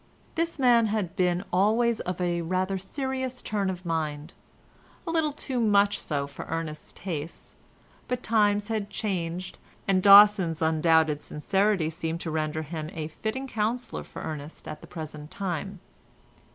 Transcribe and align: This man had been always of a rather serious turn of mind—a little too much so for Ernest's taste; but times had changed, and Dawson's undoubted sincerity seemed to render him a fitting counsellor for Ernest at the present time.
This 0.33 0.57
man 0.57 0.87
had 0.87 1.15
been 1.15 1.43
always 1.53 1.99
of 1.99 2.19
a 2.19 2.41
rather 2.41 2.79
serious 2.79 3.39
turn 3.43 3.69
of 3.69 3.85
mind—a 3.85 5.11
little 5.11 5.31
too 5.31 5.59
much 5.59 5.99
so 6.01 6.25
for 6.25 6.45
Ernest's 6.45 6.91
taste; 6.91 7.53
but 8.07 8.23
times 8.23 8.67
had 8.69 8.89
changed, 8.89 9.59
and 9.87 10.01
Dawson's 10.01 10.59
undoubted 10.59 11.21
sincerity 11.21 11.91
seemed 11.91 12.21
to 12.21 12.31
render 12.31 12.63
him 12.63 12.89
a 12.95 13.09
fitting 13.09 13.45
counsellor 13.45 14.03
for 14.03 14.23
Ernest 14.23 14.67
at 14.67 14.81
the 14.81 14.87
present 14.87 15.29
time. 15.29 15.79